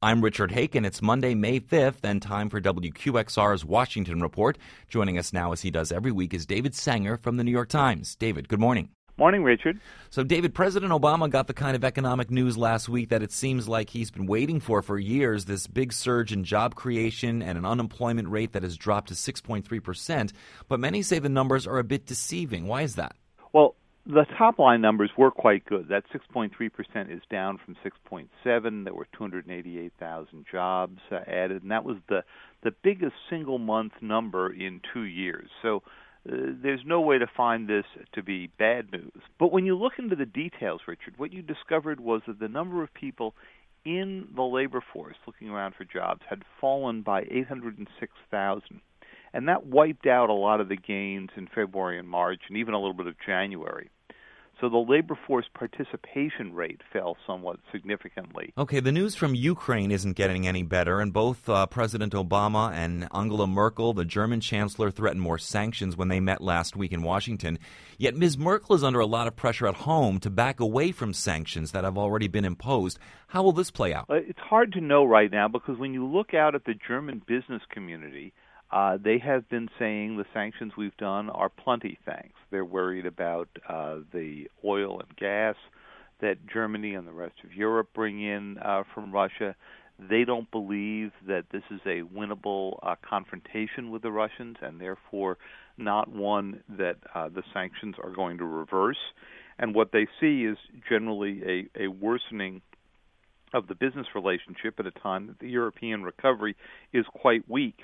[0.00, 0.76] I'm Richard Hake.
[0.76, 4.56] It's Monday, May 5th, and time for WQXR's Washington Report.
[4.88, 7.68] Joining us now, as he does every week, is David Sanger from the New York
[7.68, 8.14] Times.
[8.14, 8.90] David, good morning.
[9.16, 9.80] Morning, Richard.
[10.10, 13.66] So, David, President Obama got the kind of economic news last week that it seems
[13.66, 17.66] like he's been waiting for for years this big surge in job creation and an
[17.66, 20.32] unemployment rate that has dropped to 6.3%.
[20.68, 22.68] But many say the numbers are a bit deceiving.
[22.68, 23.16] Why is that?
[23.52, 23.74] Well,
[24.08, 25.88] the top line numbers were quite good.
[25.90, 26.50] That 6.3%
[27.14, 28.84] is down from 6.7.
[28.84, 32.24] There were 288,000 jobs uh, added, and that was the
[32.64, 35.48] the biggest single month number in 2 years.
[35.62, 35.82] So
[36.28, 39.22] uh, there's no way to find this to be bad news.
[39.38, 42.82] But when you look into the details, Richard, what you discovered was that the number
[42.82, 43.34] of people
[43.84, 48.80] in the labor force looking around for jobs had fallen by 806,000
[49.32, 52.74] and that wiped out a lot of the gains in February and March and even
[52.74, 53.90] a little bit of January.
[54.60, 58.52] So the labor force participation rate fell somewhat significantly.
[58.58, 63.06] Okay, the news from Ukraine isn't getting any better, and both uh, President Obama and
[63.14, 67.60] Angela Merkel, the German chancellor, threatened more sanctions when they met last week in Washington.
[67.98, 68.36] Yet Ms.
[68.36, 71.84] Merkel is under a lot of pressure at home to back away from sanctions that
[71.84, 72.98] have already been imposed.
[73.28, 74.06] How will this play out?
[74.10, 77.22] Uh, it's hard to know right now because when you look out at the German
[77.28, 78.32] business community,
[78.70, 82.34] uh, they have been saying the sanctions we've done are plenty thanks.
[82.50, 85.56] They're worried about uh, the oil and gas
[86.20, 89.54] that Germany and the rest of Europe bring in uh, from Russia.
[89.98, 95.38] They don't believe that this is a winnable uh, confrontation with the Russians, and therefore
[95.76, 98.98] not one that uh, the sanctions are going to reverse.
[99.58, 102.62] And what they see is generally a, a worsening
[103.54, 106.54] of the business relationship at a time that the European recovery
[106.92, 107.78] is quite weak.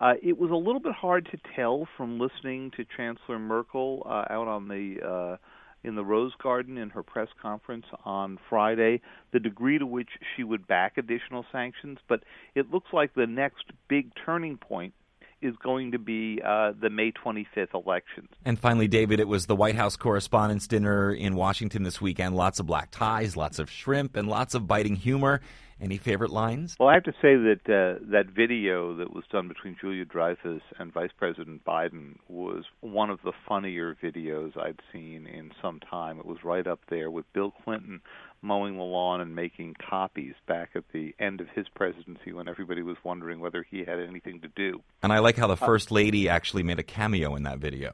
[0.00, 4.24] Uh, it was a little bit hard to tell from listening to Chancellor Merkel uh,
[4.30, 5.36] out on the uh,
[5.82, 9.00] in the Rose Garden in her press conference on Friday
[9.32, 11.98] the degree to which she would back additional sanctions.
[12.08, 12.22] But
[12.54, 14.94] it looks like the next big turning point
[15.42, 18.28] is going to be uh, the May 25th elections.
[18.44, 22.36] And finally, David, it was the White House Correspondents' Dinner in Washington this weekend.
[22.36, 25.40] Lots of black ties, lots of shrimp, and lots of biting humor.
[25.80, 26.76] Any favorite lines?
[26.78, 30.60] Well, I have to say that uh, that video that was done between Julia Dreyfus
[30.78, 36.18] and Vice President Biden was one of the funnier videos I'd seen in some time.
[36.18, 38.02] It was right up there with Bill Clinton
[38.42, 42.82] mowing the lawn and making copies back at the end of his presidency when everybody
[42.82, 44.80] was wondering whether he had anything to do.
[45.02, 47.92] And I like how the uh, First Lady actually made a cameo in that video.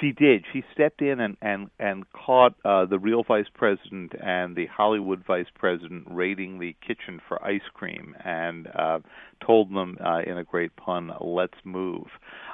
[0.00, 0.44] She did.
[0.52, 5.24] She stepped in and and and caught uh, the real vice president and the Hollywood
[5.26, 9.00] vice president raiding the kitchen for ice cream, and uh,
[9.44, 12.06] told them uh, in a great pun, "Let's move."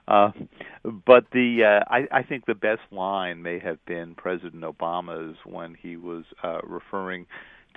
[0.07, 0.31] Uh,
[0.85, 5.75] but the uh, I, I think the best line may have been President Obama's when
[5.75, 7.27] he was uh, referring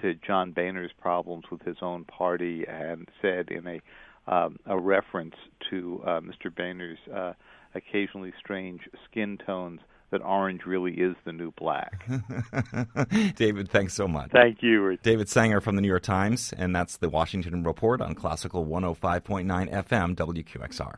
[0.02, 3.82] to John Boehner's problems with his own party and said in a
[4.28, 5.36] um, a reference
[5.70, 6.54] to uh, Mr.
[6.54, 7.34] Boehner's uh,
[7.78, 9.80] occasionally strange skin tones
[10.12, 12.08] that orange really is the new black.
[13.36, 14.32] David, thanks so much.
[14.32, 14.98] Thank you.
[15.04, 19.46] David Sanger from the New York Times, and that's the Washington Report on Classical 105.9
[19.72, 20.96] FM WQXR.